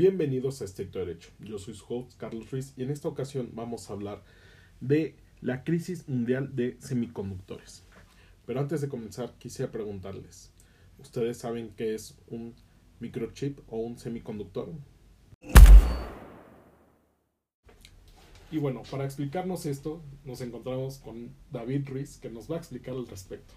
Bienvenidos 0.00 0.62
a 0.62 0.64
Estricto 0.64 0.98
Derecho. 0.98 1.28
Yo 1.40 1.58
soy 1.58 1.74
su 1.74 1.84
host 1.86 2.16
Carlos 2.16 2.50
Ruiz 2.50 2.72
y 2.74 2.84
en 2.84 2.90
esta 2.90 3.06
ocasión 3.06 3.50
vamos 3.52 3.90
a 3.90 3.92
hablar 3.92 4.24
de 4.80 5.14
la 5.42 5.62
crisis 5.62 6.08
mundial 6.08 6.56
de 6.56 6.78
semiconductores. 6.80 7.84
Pero 8.46 8.60
antes 8.60 8.80
de 8.80 8.88
comenzar 8.88 9.34
quisiera 9.38 9.70
preguntarles, 9.70 10.54
¿ustedes 10.98 11.36
saben 11.36 11.74
qué 11.76 11.94
es 11.94 12.16
un 12.28 12.54
microchip 12.98 13.58
o 13.68 13.76
un 13.76 13.98
semiconductor? 13.98 14.72
Y 18.50 18.56
bueno, 18.56 18.80
para 18.90 19.04
explicarnos 19.04 19.66
esto, 19.66 20.02
nos 20.24 20.40
encontramos 20.40 20.96
con 20.96 21.28
David 21.52 21.86
Ruiz, 21.86 22.16
que 22.16 22.30
nos 22.30 22.50
va 22.50 22.54
a 22.54 22.58
explicar 22.60 22.94
al 22.94 23.06
respecto. 23.06 23.52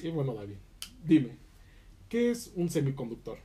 Y 0.00 0.10
bueno, 0.10 0.34
David, 0.34 0.58
dime, 1.04 1.36
¿qué 2.08 2.30
es 2.30 2.52
un 2.54 2.70
semiconductor? 2.70 3.38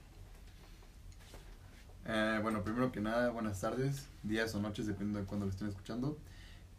Bueno, 2.42 2.64
primero 2.64 2.92
que 2.92 3.02
nada, 3.02 3.32
buenas 3.32 3.60
tardes, 3.60 4.08
días 4.24 4.56
o 4.56 4.62
noches, 4.62 4.88
dependiendo 4.88 5.20
de 5.20 5.26
cuándo 5.26 5.46
lo 5.46 5.52
estén 5.52 5.68
escuchando. 5.68 6.18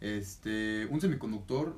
Este, 0.00 0.86
un 0.86 1.00
semiconductor 1.00 1.76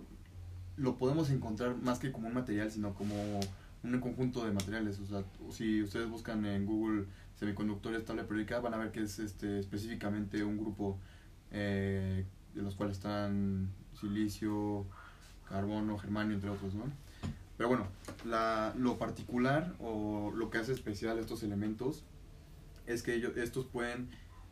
lo 0.76 0.98
podemos 0.98 1.30
encontrar 1.30 1.76
más 1.76 1.98
que 1.98 2.12
como 2.12 2.28
un 2.28 2.34
material, 2.34 2.70
sino 2.70 2.94
como 2.94 3.40
un 3.82 4.00
conjunto 4.00 4.44
de 4.44 4.52
materiales. 4.52 5.00
O 5.00 5.06
sea, 5.06 5.24
si 5.50 5.82
ustedes 5.82 6.08
buscan 6.08 6.44
en 6.44 6.64
Google 6.64 7.06
semiconductores 7.34 8.04
tabla 8.04 8.24
periódica, 8.24 8.60
van 8.60 8.74
a 8.74 8.76
ver 8.76 8.92
que 8.92 9.02
es 9.02 9.18
este, 9.18 9.58
específicamente 9.58 10.44
un 10.44 10.58
grupo 10.58 10.98
eh, 11.50 12.24
de 12.54 12.62
los 12.62 12.76
cuales 12.76 12.96
están 12.98 13.68
silicio, 14.00 14.86
carbono, 15.48 15.98
germanio, 15.98 16.34
entre 16.34 16.50
otros, 16.50 16.74
¿no? 16.74 16.84
Pero 17.56 17.68
bueno, 17.68 17.86
la, 18.24 18.74
lo 18.78 18.98
particular 18.98 19.74
o 19.80 20.30
lo 20.36 20.50
que 20.50 20.58
hace 20.58 20.72
especial 20.72 21.18
estos 21.18 21.42
elementos 21.42 22.04
es 22.86 23.02
que 23.02 23.14
ellos, 23.14 23.36
estos 23.36 23.66
pueden 23.66 24.08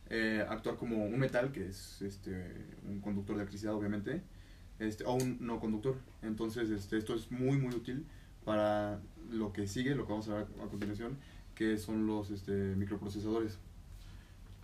eh, 0.09 0.45
actuar 0.49 0.77
como 0.77 1.05
un 1.05 1.19
metal, 1.19 1.53
que 1.53 1.69
es 1.69 2.03
este, 2.03 2.53
un 2.89 3.01
conductor 3.01 3.37
de 3.37 3.43
electricidad, 3.43 3.75
obviamente, 3.75 4.23
este, 4.79 5.05
o 5.05 5.15
un 5.15 5.39
no 5.41 5.61
conductor. 5.61 5.97
Entonces, 6.23 6.71
este, 6.71 6.99
esto 6.99 7.15
es 7.15 7.31
muy, 7.31 7.59
muy 7.59 7.75
útil 7.75 8.07
para 8.45 9.01
lo 9.31 9.53
que 9.53 9.67
sigue, 9.67 9.95
lo 9.95 10.07
que 10.07 10.13
vamos 10.13 10.29
a 10.29 10.35
ver 10.35 10.47
a 10.63 10.67
continuación, 10.67 11.19
que 11.55 11.79
son 11.79 12.07
los 12.07 12.31
este, 12.31 12.53
microprocesadores. 12.53 13.59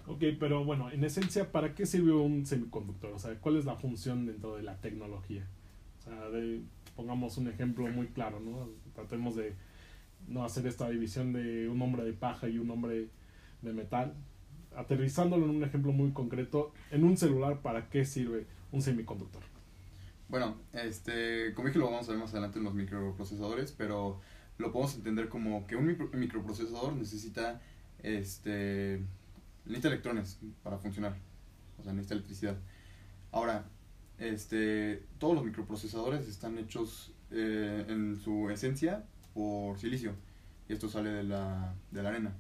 Ok, 0.09 0.22
pero 0.39 0.64
bueno, 0.64 0.91
en 0.91 1.03
esencia, 1.05 1.50
¿para 1.50 1.75
qué 1.75 1.84
sirve 1.84 2.12
un 2.12 2.47
semiconductor? 2.47 3.12
O 3.12 3.19
sea, 3.19 3.34
¿cuál 3.41 3.56
es 3.56 3.64
la 3.64 3.77
función 3.77 4.27
dentro 4.27 4.56
de 4.56 4.62
la 4.62 4.81
tecnología? 4.81 5.47
O 5.98 6.03
sea, 6.03 6.28
de, 6.31 6.61
pongamos 6.94 7.37
un 7.39 7.48
ejemplo 7.48 7.87
muy 7.89 8.06
claro, 8.09 8.41
¿no? 8.41 8.69
Tratemos 8.94 9.34
de 9.37 9.55
no 10.28 10.44
hacer 10.44 10.67
esta 10.67 10.89
división 10.89 11.33
de 11.33 11.69
un 11.69 11.81
hombre 11.83 12.05
de 12.05 12.12
paja 12.12 12.48
y 12.48 12.59
un 12.59 12.70
hombre 12.70 13.09
de 13.62 13.72
metal. 13.72 14.14
Aterrizándolo 14.76 15.44
en 15.44 15.50
un 15.50 15.64
ejemplo 15.64 15.92
muy 15.92 16.12
concreto, 16.12 16.72
en 16.90 17.04
un 17.04 17.16
celular, 17.16 17.62
¿para 17.62 17.88
qué 17.88 18.04
sirve 18.04 18.46
un 18.72 18.82
semiconductor? 18.82 19.42
Bueno, 20.28 20.56
este, 20.72 21.54
como 21.54 21.68
dije, 21.68 21.78
lo 21.78 21.86
vamos 21.86 22.08
a 22.08 22.12
ver 22.12 22.20
más 22.20 22.32
adelante 22.32 22.58
en 22.58 22.64
los 22.64 22.74
microprocesadores, 22.74 23.72
pero 23.72 24.20
lo 24.58 24.72
podemos 24.72 24.96
entender 24.96 25.28
como 25.28 25.66
que 25.66 25.76
un 25.76 25.86
microprocesador 25.86 26.94
necesita, 26.94 27.60
este, 28.02 29.00
necesita 29.64 29.88
electrones 29.88 30.38
para 30.62 30.78
funcionar, 30.78 31.16
o 31.78 31.84
sea, 31.84 31.92
necesita 31.92 32.14
electricidad. 32.14 32.56
Ahora, 33.30 33.66
este, 34.18 35.04
todos 35.18 35.34
los 35.34 35.44
microprocesadores 35.44 36.26
están 36.26 36.58
hechos 36.58 37.12
eh, 37.30 37.84
en 37.88 38.16
su 38.16 38.50
esencia 38.50 39.04
por 39.32 39.78
silicio, 39.78 40.12
y 40.68 40.72
esto 40.72 40.88
sale 40.88 41.10
de 41.10 41.22
la, 41.22 41.74
de 41.92 42.02
la 42.02 42.08
arena. 42.08 42.34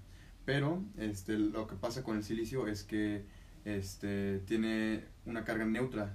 Pero 0.46 0.82
este, 0.96 1.36
lo 1.36 1.66
que 1.66 1.74
pasa 1.74 2.04
con 2.04 2.16
el 2.16 2.22
silicio 2.22 2.68
es 2.68 2.84
que 2.84 3.24
este, 3.64 4.38
tiene 4.46 5.04
una 5.26 5.44
carga 5.44 5.66
neutra, 5.66 6.14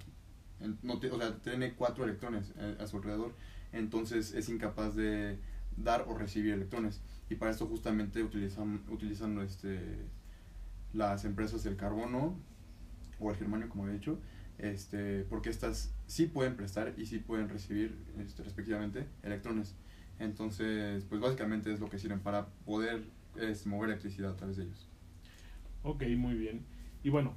no 0.81 0.93
o 0.93 1.17
sea, 1.17 1.37
tiene 1.41 1.73
cuatro 1.73 2.05
electrones 2.05 2.53
eh, 2.57 2.77
a, 2.79 2.87
su 2.87 2.97
alrededor, 2.97 3.35
entonces 3.73 4.33
es 4.33 4.47
incapaz 4.47 4.95
de 4.95 5.37
dar 5.75 6.05
o 6.07 6.17
recibir 6.17 6.53
electrones. 6.53 7.01
Y 7.29 7.35
para 7.35 7.51
esto 7.51 7.67
justamente 7.67 8.23
utilizan, 8.23 8.81
utilizan 8.89 9.37
este, 9.39 9.79
las 10.93 11.25
empresas 11.25 11.63
del 11.63 11.75
carbono 11.75 12.39
o 13.19 13.31
el 13.31 13.35
germanio, 13.35 13.67
como 13.67 13.87
he 13.87 13.91
dicho, 13.91 14.17
este, 14.59 15.23
porque 15.23 15.49
estas 15.49 15.93
sí 16.07 16.27
pueden 16.27 16.55
prestar 16.55 16.93
y 16.97 17.05
sí 17.05 17.19
pueden 17.19 17.49
recibir 17.49 17.97
este, 18.17 18.43
respectivamente 18.43 19.07
electrones. 19.23 19.75
Entonces, 20.19 21.03
pues 21.03 21.19
básicamente 21.19 21.73
es 21.73 21.81
lo 21.81 21.89
que 21.89 21.99
sirven 21.99 22.21
para 22.21 22.47
poder 22.65 23.03
es 23.35 23.65
mover 23.65 23.89
electricidad 23.89 24.31
a 24.31 24.35
través 24.35 24.57
de 24.57 24.63
ellos. 24.63 24.87
Ok, 25.83 26.03
muy 26.17 26.35
bien. 26.35 26.65
Y 27.03 27.09
bueno, 27.09 27.33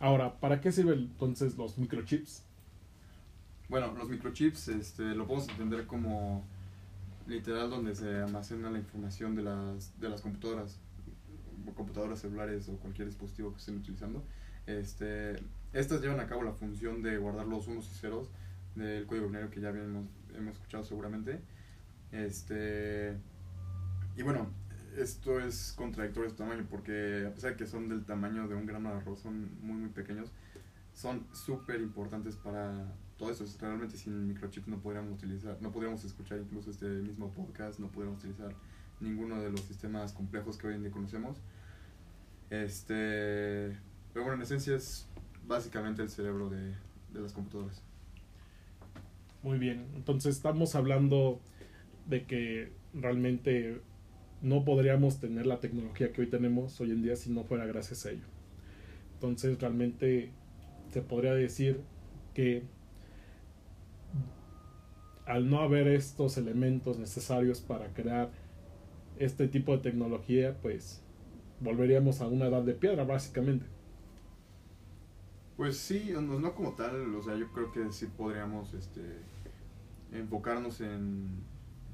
ahora, 0.00 0.38
¿para 0.40 0.60
qué 0.60 0.72
sirven 0.72 0.98
entonces 0.98 1.56
los 1.56 1.78
microchips? 1.78 2.44
Bueno, 3.68 3.94
los 3.94 4.08
microchips 4.08 4.68
este, 4.68 5.14
lo 5.14 5.26
podemos 5.26 5.48
entender 5.48 5.86
como 5.86 6.44
literal 7.26 7.70
donde 7.70 7.94
se 7.94 8.20
almacena 8.20 8.70
la 8.70 8.78
información 8.78 9.34
de 9.34 9.42
las, 9.42 9.98
de 9.98 10.08
las 10.10 10.20
computadoras, 10.20 10.78
computadoras 11.74 12.20
celulares 12.20 12.68
o 12.68 12.76
cualquier 12.76 13.08
dispositivo 13.08 13.52
que 13.52 13.58
estén 13.58 13.78
utilizando. 13.78 14.22
Este, 14.66 15.36
estas 15.72 16.00
llevan 16.00 16.20
a 16.20 16.26
cabo 16.26 16.42
la 16.42 16.52
función 16.52 17.02
de 17.02 17.16
guardar 17.16 17.46
los 17.46 17.66
unos 17.66 17.90
y 17.90 17.94
ceros 17.94 18.28
del 18.74 19.06
código 19.06 19.26
binario 19.26 19.50
que 19.50 19.60
ya 19.60 19.68
habíamos, 19.68 20.06
hemos 20.36 20.54
escuchado 20.54 20.84
seguramente. 20.84 21.40
Este, 22.12 23.16
y 24.16 24.22
bueno, 24.22 24.48
esto 24.96 25.40
es 25.40 25.74
contradictorio 25.76 26.30
su 26.30 26.36
tamaño 26.36 26.66
porque 26.70 27.26
a 27.26 27.34
pesar 27.34 27.52
de 27.52 27.56
que 27.56 27.66
son 27.66 27.88
del 27.88 28.04
tamaño 28.04 28.48
de 28.48 28.54
un 28.54 28.66
grano 28.66 28.90
de 28.90 28.96
arroz, 28.96 29.20
son 29.20 29.50
muy 29.60 29.76
muy 29.76 29.90
pequeños, 29.90 30.30
son 30.94 31.26
súper 31.32 31.80
importantes 31.80 32.36
para 32.36 32.92
todo 33.16 33.30
eso. 33.30 33.44
Realmente 33.60 33.96
sin 33.96 34.28
microchips 34.28 34.68
no 34.68 34.78
podríamos 34.78 35.12
utilizar, 35.12 35.56
no 35.60 35.70
podríamos 35.72 36.04
escuchar 36.04 36.38
incluso 36.38 36.70
este 36.70 36.86
mismo 36.86 37.30
podcast, 37.30 37.78
no 37.78 37.88
podríamos 37.88 38.18
utilizar 38.20 38.54
ninguno 39.00 39.40
de 39.40 39.50
los 39.50 39.60
sistemas 39.60 40.12
complejos 40.12 40.56
que 40.56 40.68
hoy 40.68 40.74
en 40.74 40.82
día 40.82 40.90
conocemos. 40.90 41.38
Este, 42.50 43.76
pero 44.12 44.24
bueno, 44.24 44.34
en 44.34 44.42
esencia 44.42 44.76
es 44.76 45.06
básicamente 45.46 46.02
el 46.02 46.10
cerebro 46.10 46.48
de, 46.48 46.74
de 47.12 47.20
las 47.20 47.32
computadoras. 47.32 47.82
Muy 49.42 49.58
bien, 49.58 49.86
entonces 49.94 50.36
estamos 50.36 50.74
hablando 50.74 51.40
de 52.06 52.24
que 52.24 52.72
realmente 52.94 53.82
no 54.44 54.62
podríamos 54.62 55.20
tener 55.20 55.46
la 55.46 55.58
tecnología 55.58 56.12
que 56.12 56.20
hoy 56.20 56.26
tenemos 56.26 56.78
hoy 56.78 56.90
en 56.90 57.02
día 57.02 57.16
si 57.16 57.30
no 57.30 57.44
fuera 57.44 57.64
gracias 57.64 58.04
a 58.04 58.10
ello. 58.10 58.26
Entonces 59.14 59.58
realmente 59.58 60.32
se 60.90 61.00
podría 61.00 61.32
decir 61.32 61.80
que 62.34 62.62
al 65.24 65.48
no 65.48 65.60
haber 65.60 65.88
estos 65.88 66.36
elementos 66.36 66.98
necesarios 66.98 67.62
para 67.62 67.88
crear 67.94 68.30
este 69.18 69.48
tipo 69.48 69.72
de 69.72 69.78
tecnología, 69.78 70.58
pues 70.60 71.02
volveríamos 71.60 72.20
a 72.20 72.26
una 72.26 72.46
edad 72.46 72.62
de 72.62 72.74
piedra, 72.74 73.04
básicamente. 73.04 73.64
Pues 75.56 75.78
sí, 75.78 76.12
no, 76.20 76.54
como 76.54 76.74
tal, 76.74 77.14
o 77.14 77.22
sea, 77.22 77.34
yo 77.36 77.50
creo 77.52 77.72
que 77.72 77.90
sí 77.92 78.08
podríamos 78.14 78.74
este, 78.74 79.00
enfocarnos 80.12 80.82
en, 80.82 81.28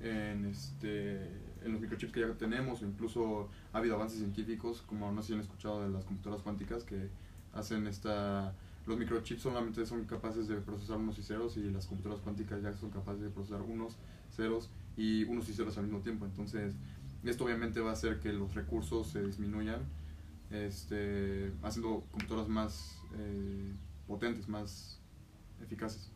en 0.03 0.47
este 0.47 1.50
en 1.65 1.73
los 1.73 1.81
microchips 1.81 2.13
que 2.13 2.21
ya 2.21 2.33
tenemos, 2.35 2.83
o 2.83 2.87
incluso 2.87 3.49
ha 3.73 3.79
habido 3.79 3.95
avances 3.97 4.19
científicos, 4.19 4.83
como 4.87 5.11
no 5.13 5.23
sé 5.23 5.29
si 5.29 5.35
han 5.35 5.41
escuchado 5.41 5.83
de 5.83 5.91
las 5.91 6.05
computadoras 6.05 6.43
cuánticas, 6.43 6.85
que 6.85 7.09
hacen 7.53 7.87
esta... 7.87 8.55
Los 8.87 8.99
microchips 8.99 9.43
solamente 9.43 9.85
son 9.85 10.05
capaces 10.05 10.49
de 10.49 10.57
procesar 10.57 10.97
unos 10.97 11.19
y 11.19 11.23
ceros 11.23 11.57
y 11.57 11.71
las 11.71 11.87
computadoras 11.87 12.23
cuánticas 12.23 12.63
ya 12.63 12.73
son 12.73 12.91
capaces 12.91 13.21
de 13.21 13.29
procesar 13.29 13.61
unos, 13.63 13.97
ceros 14.35 14.71
y 14.97 15.25
unos 15.25 15.49
y 15.49 15.53
ceros 15.53 15.77
al 15.77 15.85
mismo 15.85 16.01
tiempo. 16.01 16.25
Entonces, 16.25 16.75
esto 17.25 17.45
obviamente 17.45 17.81
va 17.81 17.91
a 17.91 17.93
hacer 17.93 18.21
que 18.21 18.33
los 18.33 18.55
recursos 18.55 19.09
se 19.09 19.23
disminuyan, 19.23 19.81
este, 20.51 21.53
haciendo 21.63 22.05
computadoras 22.11 22.49
más 22.49 22.99
eh, 23.17 23.73
potentes, 24.07 24.49
más 24.49 24.99
eficaces. 25.63 26.11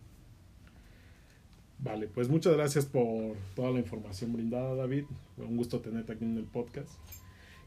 Vale, 1.79 2.09
pues 2.09 2.29
muchas 2.29 2.55
gracias 2.55 2.87
por 2.87 3.37
toda 3.55 3.71
la 3.71 3.79
información 3.79 4.33
brindada, 4.33 4.75
David. 4.75 5.05
Un 5.37 5.57
gusto 5.57 5.81
tenerte 5.81 6.13
aquí 6.13 6.25
en 6.25 6.39
el 6.39 6.45
podcast. 6.45 6.91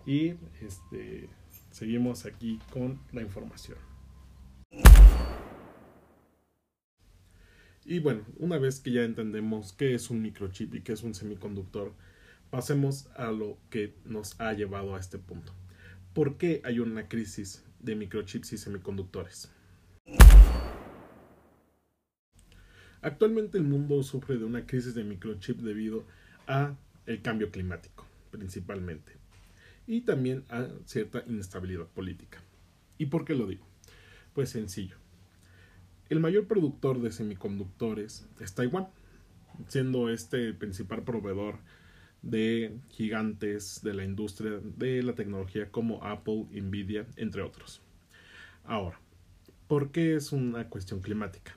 Y 0.05 0.33
este 0.61 1.29
seguimos 1.71 2.25
aquí 2.25 2.59
con 2.71 2.99
la 3.11 3.21
información. 3.21 3.77
Y 7.85 7.99
bueno, 7.99 8.25
una 8.37 8.57
vez 8.57 8.79
que 8.79 8.91
ya 8.91 9.03
entendemos 9.03 9.71
qué 9.73 9.93
es 9.93 10.09
un 10.09 10.21
microchip 10.21 10.75
y 10.75 10.81
qué 10.81 10.93
es 10.93 11.03
un 11.03 11.13
semiconductor, 11.13 11.93
pasemos 12.49 13.07
a 13.15 13.31
lo 13.31 13.57
que 13.69 13.93
nos 14.03 14.39
ha 14.41 14.51
llevado 14.53 14.95
a 14.95 14.99
este 14.99 15.17
punto. 15.17 15.53
¿Por 16.13 16.37
qué 16.37 16.61
hay 16.65 16.79
una 16.79 17.07
crisis 17.07 17.63
de 17.79 17.95
microchips 17.95 18.53
y 18.53 18.57
semiconductores? 18.57 19.51
Actualmente 23.01 23.57
el 23.57 23.63
mundo 23.63 24.01
sufre 24.03 24.37
de 24.37 24.45
una 24.45 24.65
crisis 24.65 24.95
de 24.95 25.03
microchip 25.03 25.59
debido 25.59 26.05
a 26.47 26.75
el 27.05 27.21
cambio 27.21 27.51
climático, 27.51 28.05
principalmente. 28.31 29.13
y 29.87 30.01
también 30.01 30.43
a 30.49 30.67
cierta 30.85 31.23
inestabilidad 31.27 31.87
política. 31.87 32.39
¿Y 32.97 33.07
por 33.07 33.25
qué 33.25 33.33
lo 33.33 33.47
digo? 33.47 33.65
Pues 34.33 34.49
sencillo. 34.49 34.97
El 36.09 36.19
mayor 36.19 36.45
productor 36.47 37.01
de 37.01 37.11
semiconductores 37.11 38.27
es 38.39 38.53
Taiwán, 38.53 38.87
siendo 39.67 40.09
este 40.09 40.45
el 40.45 40.55
principal 40.55 41.03
proveedor 41.03 41.59
de 42.21 42.77
gigantes 42.89 43.81
de 43.83 43.93
la 43.93 44.03
industria 44.03 44.59
de 44.61 45.03
la 45.03 45.15
tecnología 45.15 45.71
como 45.71 46.03
Apple, 46.03 46.47
Nvidia, 46.51 47.07
entre 47.15 47.41
otros. 47.41 47.81
Ahora, 48.65 48.99
¿por 49.67 49.91
qué 49.91 50.15
es 50.15 50.31
una 50.31 50.69
cuestión 50.69 51.01
climática? 51.01 51.56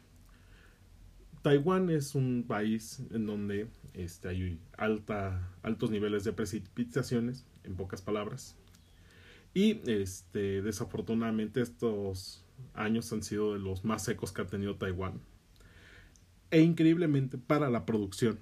Taiwán 1.42 1.88
es 1.90 2.14
un 2.14 2.44
país 2.46 3.02
en 3.12 3.26
donde 3.26 3.68
este, 3.94 4.28
hay 4.28 4.60
alta, 4.76 5.48
altos 5.62 5.90
niveles 5.90 6.24
de 6.24 6.32
precipitaciones, 6.32 7.46
en 7.64 7.76
pocas 7.76 8.02
palabras. 8.02 8.56
Y 9.54 9.80
este, 9.90 10.62
desafortunadamente 10.62 11.60
estos 11.60 12.44
años 12.74 13.12
han 13.12 13.22
sido 13.22 13.54
de 13.54 13.58
los 13.58 13.84
más 13.84 14.04
secos 14.04 14.32
que 14.32 14.42
ha 14.42 14.46
tenido 14.46 14.76
Taiwán. 14.76 15.20
E 16.50 16.60
increíblemente 16.60 17.38
para 17.38 17.70
la 17.70 17.86
producción 17.86 18.38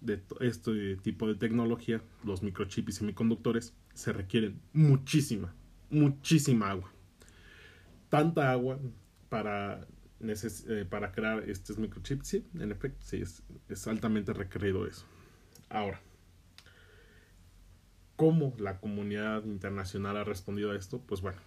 de 0.00 0.22
este 0.40 0.96
tipo 0.96 1.26
de 1.26 1.34
tecnología, 1.34 2.02
los 2.24 2.42
microchips 2.42 2.88
y 2.88 2.92
semiconductores, 2.92 3.74
se 3.94 4.12
requieren 4.12 4.60
muchísima, 4.72 5.54
muchísima 5.90 6.70
agua. 6.70 6.92
Tanta 8.08 8.50
agua 8.50 8.78
para 9.28 9.86
eh, 10.20 10.86
para 10.88 11.12
crear 11.12 11.48
estos 11.48 11.78
microchips, 11.78 12.26
sí, 12.26 12.46
en 12.58 12.72
efecto, 12.72 12.98
sí, 13.04 13.22
es, 13.68 13.86
altamente 13.86 14.32
requerido 14.32 14.86
eso. 14.86 15.06
Ahora, 15.68 16.00
¿cómo 18.16 18.54
la 18.58 18.80
comunidad 18.80 19.44
internacional 19.44 20.16
ha 20.16 20.24
respondido 20.24 20.72
a 20.72 20.76
esto? 20.76 21.00
Pues 21.06 21.20
bueno, 21.20 21.38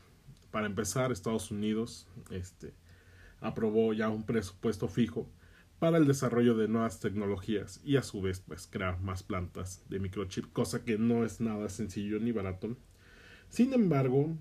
para 0.51 0.67
empezar, 0.67 1.11
Estados 1.11 1.51
Unidos 1.51 2.07
este, 2.29 2.73
aprobó 3.41 3.93
ya 3.93 4.09
un 4.09 4.25
presupuesto 4.25 4.87
fijo 4.87 5.29
para 5.79 5.97
el 5.97 6.05
desarrollo 6.05 6.55
de 6.55 6.67
nuevas 6.67 6.99
tecnologías 6.99 7.81
y 7.83 7.97
a 7.97 8.03
su 8.03 8.21
vez 8.21 8.39
pues 8.39 8.67
crear 8.67 9.01
más 9.01 9.23
plantas 9.23 9.83
de 9.89 9.99
microchip, 9.99 10.53
cosa 10.53 10.85
que 10.85 10.97
no 10.97 11.25
es 11.25 11.41
nada 11.41 11.67
sencillo 11.69 12.19
ni 12.19 12.31
barato. 12.31 12.77
Sin 13.49 13.73
embargo, 13.73 14.37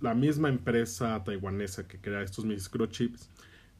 la 0.00 0.14
misma 0.14 0.48
empresa 0.48 1.22
taiwanesa 1.24 1.88
que 1.88 2.00
crea 2.00 2.22
estos 2.22 2.44
microchips 2.44 3.30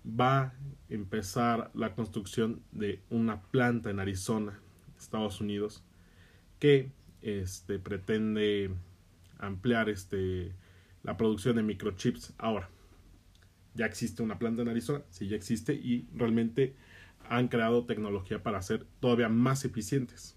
va 0.08 0.38
a 0.40 0.54
empezar 0.88 1.70
la 1.74 1.94
construcción 1.94 2.62
de 2.72 3.02
una 3.10 3.42
planta 3.42 3.90
en 3.90 4.00
Arizona, 4.00 4.58
Estados 4.98 5.40
Unidos, 5.40 5.84
que 6.58 6.90
este, 7.22 7.78
pretende 7.78 8.70
ampliar 9.38 9.88
este, 9.88 10.54
la 11.02 11.16
producción 11.16 11.56
de 11.56 11.62
microchips. 11.62 12.34
Ahora, 12.38 12.70
ya 13.74 13.86
existe 13.86 14.22
una 14.22 14.38
planta 14.38 14.62
en 14.62 14.68
Arizona, 14.68 15.02
sí, 15.10 15.28
ya 15.28 15.36
existe 15.36 15.74
y 15.74 16.08
realmente 16.14 16.76
han 17.28 17.48
creado 17.48 17.84
tecnología 17.84 18.42
para 18.42 18.62
ser 18.62 18.86
todavía 19.00 19.28
más 19.28 19.64
eficientes 19.64 20.35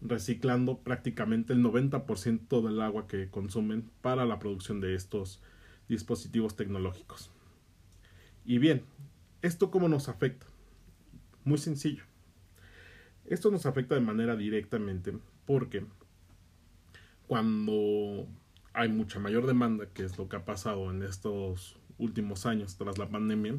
reciclando 0.00 0.78
prácticamente 0.78 1.52
el 1.52 1.62
90% 1.62 2.62
del 2.62 2.80
agua 2.80 3.06
que 3.06 3.28
consumen 3.28 3.90
para 4.00 4.24
la 4.24 4.38
producción 4.38 4.80
de 4.80 4.94
estos 4.94 5.42
dispositivos 5.88 6.56
tecnológicos. 6.56 7.30
Y 8.44 8.58
bien, 8.58 8.84
¿esto 9.42 9.70
cómo 9.70 9.88
nos 9.88 10.08
afecta? 10.08 10.46
Muy 11.44 11.58
sencillo. 11.58 12.04
Esto 13.26 13.50
nos 13.50 13.66
afecta 13.66 13.94
de 13.94 14.00
manera 14.00 14.36
directamente 14.36 15.12
porque 15.46 15.84
cuando 17.26 18.26
hay 18.72 18.88
mucha 18.88 19.18
mayor 19.18 19.46
demanda, 19.46 19.86
que 19.86 20.04
es 20.04 20.18
lo 20.18 20.28
que 20.28 20.36
ha 20.36 20.44
pasado 20.44 20.90
en 20.90 21.02
estos 21.02 21.76
últimos 21.98 22.46
años 22.46 22.76
tras 22.76 22.98
la 22.98 23.08
pandemia, 23.08 23.54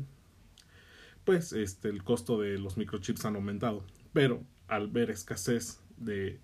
pues 1.24 1.54
este, 1.54 1.90
el 1.90 2.04
costo 2.04 2.40
de 2.40 2.58
los 2.58 2.78
microchips 2.78 3.26
han 3.26 3.36
aumentado. 3.36 3.86
Pero 4.14 4.44
al 4.68 4.88
ver 4.88 5.10
escasez 5.10 5.80
de 6.06 6.40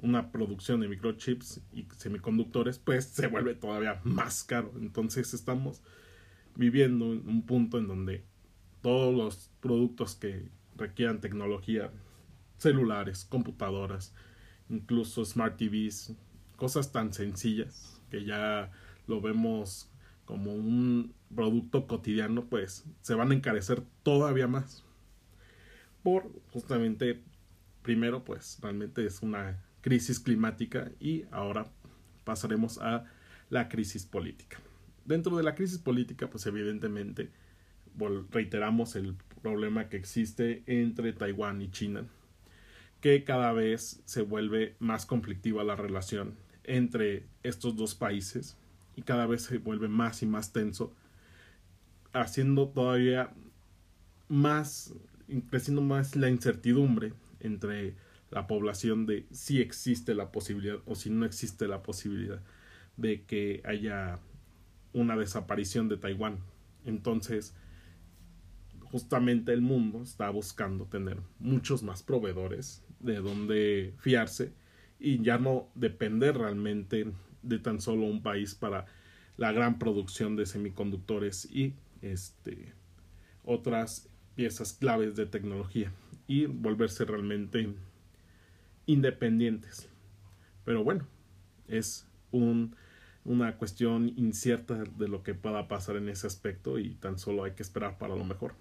una 0.00 0.30
producción 0.30 0.80
de 0.80 0.88
microchips 0.88 1.60
y 1.72 1.86
semiconductores, 1.96 2.78
pues 2.78 3.04
se 3.06 3.26
vuelve 3.26 3.54
todavía 3.54 4.00
más 4.04 4.44
caro. 4.44 4.72
Entonces 4.76 5.34
estamos 5.34 5.82
viviendo 6.54 7.12
en 7.12 7.28
un 7.28 7.42
punto 7.46 7.78
en 7.78 7.88
donde 7.88 8.24
todos 8.80 9.14
los 9.14 9.50
productos 9.60 10.14
que 10.14 10.48
requieran 10.76 11.20
tecnología, 11.20 11.90
celulares, 12.58 13.24
computadoras, 13.24 14.14
incluso 14.68 15.24
smart 15.24 15.56
TVs, 15.56 16.14
cosas 16.56 16.92
tan 16.92 17.12
sencillas 17.12 18.00
que 18.10 18.24
ya 18.24 18.70
lo 19.06 19.20
vemos 19.20 19.90
como 20.24 20.54
un 20.54 21.14
producto 21.34 21.86
cotidiano, 21.86 22.44
pues 22.44 22.84
se 23.00 23.14
van 23.14 23.30
a 23.30 23.34
encarecer 23.34 23.82
todavía 24.02 24.46
más. 24.46 24.84
Por 26.02 26.30
justamente 26.52 27.22
primero, 27.88 28.22
pues 28.22 28.58
realmente 28.60 29.06
es 29.06 29.22
una 29.22 29.64
crisis 29.80 30.20
climática 30.20 30.90
y 31.00 31.24
ahora 31.30 31.72
pasaremos 32.24 32.76
a 32.82 33.06
la 33.48 33.70
crisis 33.70 34.04
política. 34.04 34.58
Dentro 35.06 35.38
de 35.38 35.42
la 35.42 35.54
crisis 35.54 35.78
política, 35.78 36.28
pues 36.28 36.44
evidentemente 36.44 37.30
reiteramos 38.30 38.94
el 38.94 39.16
problema 39.40 39.88
que 39.88 39.96
existe 39.96 40.64
entre 40.66 41.14
Taiwán 41.14 41.62
y 41.62 41.70
China, 41.70 42.04
que 43.00 43.24
cada 43.24 43.54
vez 43.54 44.02
se 44.04 44.20
vuelve 44.20 44.76
más 44.80 45.06
conflictiva 45.06 45.64
la 45.64 45.74
relación 45.74 46.34
entre 46.64 47.24
estos 47.42 47.74
dos 47.74 47.94
países 47.94 48.58
y 48.96 49.00
cada 49.00 49.24
vez 49.24 49.44
se 49.44 49.56
vuelve 49.56 49.88
más 49.88 50.22
y 50.22 50.26
más 50.26 50.52
tenso, 50.52 50.92
haciendo 52.12 52.68
todavía 52.68 53.32
más, 54.28 54.92
creciendo 55.48 55.80
más 55.80 56.16
la 56.16 56.28
incertidumbre 56.28 57.14
entre 57.40 57.96
la 58.30 58.46
población 58.46 59.06
de 59.06 59.26
si 59.30 59.60
existe 59.60 60.14
la 60.14 60.30
posibilidad 60.30 60.78
o 60.86 60.94
si 60.94 61.10
no 61.10 61.24
existe 61.24 61.66
la 61.66 61.82
posibilidad 61.82 62.42
de 62.96 63.22
que 63.22 63.62
haya 63.64 64.18
una 64.92 65.16
desaparición 65.16 65.88
de 65.88 65.96
Taiwán. 65.96 66.38
Entonces, 66.84 67.54
justamente 68.90 69.52
el 69.52 69.60
mundo 69.60 70.02
está 70.02 70.30
buscando 70.30 70.86
tener 70.86 71.18
muchos 71.38 71.82
más 71.82 72.02
proveedores 72.02 72.82
de 73.00 73.16
donde 73.16 73.94
fiarse 73.98 74.52
y 74.98 75.22
ya 75.22 75.38
no 75.38 75.68
depender 75.74 76.36
realmente 76.36 77.06
de 77.42 77.58
tan 77.58 77.80
solo 77.80 78.06
un 78.06 78.22
país 78.22 78.54
para 78.54 78.86
la 79.36 79.52
gran 79.52 79.78
producción 79.78 80.36
de 80.36 80.46
semiconductores 80.46 81.44
y 81.50 81.74
este 82.02 82.74
otras 83.44 84.08
piezas 84.34 84.72
claves 84.72 85.14
de 85.16 85.26
tecnología 85.26 85.92
y 86.28 86.46
volverse 86.46 87.04
realmente 87.04 87.74
independientes. 88.86 89.88
Pero 90.64 90.84
bueno, 90.84 91.06
es 91.66 92.06
un, 92.30 92.76
una 93.24 93.56
cuestión 93.56 94.12
incierta 94.16 94.84
de 94.84 95.08
lo 95.08 95.22
que 95.24 95.34
pueda 95.34 95.66
pasar 95.66 95.96
en 95.96 96.08
ese 96.08 96.26
aspecto 96.26 96.78
y 96.78 96.94
tan 96.94 97.18
solo 97.18 97.44
hay 97.44 97.52
que 97.52 97.62
esperar 97.62 97.98
para 97.98 98.14
lo 98.14 98.24
mejor. 98.24 98.54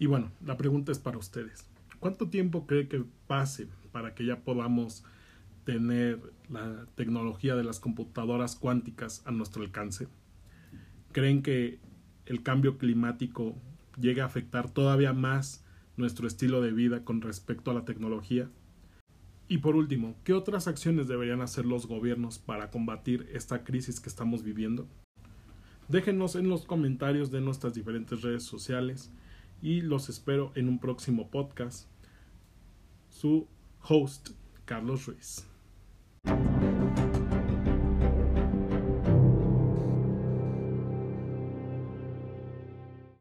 Y 0.00 0.06
bueno, 0.06 0.30
la 0.44 0.56
pregunta 0.56 0.92
es 0.92 0.98
para 0.98 1.18
ustedes. 1.18 1.66
¿Cuánto 2.00 2.28
tiempo 2.28 2.66
cree 2.66 2.88
que 2.88 3.04
pase 3.26 3.68
para 3.90 4.14
que 4.14 4.24
ya 4.24 4.40
podamos 4.40 5.04
tener 5.64 6.20
la 6.48 6.86
tecnología 6.94 7.56
de 7.56 7.64
las 7.64 7.80
computadoras 7.80 8.54
cuánticas 8.54 9.22
a 9.26 9.30
nuestro 9.30 9.62
alcance? 9.62 10.08
¿Creen 11.12 11.42
que 11.42 11.80
el 12.26 12.42
cambio 12.42 12.78
climático 12.78 13.56
llegue 14.00 14.20
a 14.20 14.26
afectar 14.26 14.70
todavía 14.70 15.12
más 15.12 15.64
nuestro 15.96 16.26
estilo 16.26 16.60
de 16.60 16.72
vida 16.72 17.04
con 17.04 17.20
respecto 17.20 17.70
a 17.70 17.74
la 17.74 17.84
tecnología? 17.84 18.48
Y 19.48 19.58
por 19.58 19.76
último, 19.76 20.14
¿qué 20.24 20.34
otras 20.34 20.68
acciones 20.68 21.08
deberían 21.08 21.40
hacer 21.40 21.64
los 21.64 21.86
gobiernos 21.86 22.38
para 22.38 22.70
combatir 22.70 23.28
esta 23.32 23.64
crisis 23.64 23.98
que 23.98 24.08
estamos 24.08 24.42
viviendo? 24.42 24.86
Déjenos 25.88 26.36
en 26.36 26.50
los 26.50 26.66
comentarios 26.66 27.30
de 27.30 27.40
nuestras 27.40 27.72
diferentes 27.72 28.20
redes 28.20 28.42
sociales 28.42 29.10
y 29.62 29.80
los 29.80 30.10
espero 30.10 30.52
en 30.54 30.68
un 30.68 30.78
próximo 30.78 31.30
podcast. 31.30 31.88
Su 33.08 33.48
host, 33.82 34.30
Carlos 34.66 35.06
Ruiz. 35.06 35.46